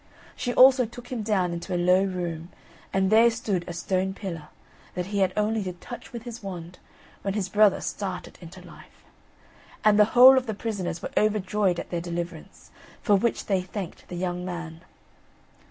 She 0.35 0.51
also 0.55 0.87
took 0.87 1.09
him 1.11 1.21
down 1.21 1.53
into 1.53 1.75
a 1.75 1.77
low 1.77 2.03
room, 2.03 2.49
and 2.91 3.11
there 3.11 3.29
stood 3.29 3.63
a 3.67 3.73
stone 3.73 4.15
pillar, 4.15 4.47
that 4.95 5.05
he 5.13 5.19
had 5.19 5.31
only 5.37 5.61
to 5.65 5.73
touch 5.73 6.11
with 6.11 6.23
his 6.23 6.41
wand, 6.41 6.79
when 7.21 7.35
his 7.35 7.49
brother 7.49 7.79
started 7.81 8.39
into 8.41 8.65
life. 8.65 9.03
And 9.85 9.99
the 9.99 10.05
whole 10.17 10.37
of 10.39 10.47
the 10.47 10.55
prisoners 10.55 11.03
were 11.03 11.11
overjoyed 11.15 11.79
at 11.79 11.91
their 11.91 12.01
deliverance, 12.01 12.71
for 13.03 13.15
which 13.15 13.45
they 13.45 13.61
thanked 13.61 14.07
the 14.07 14.15
young 14.17 14.43
man. 14.43 14.81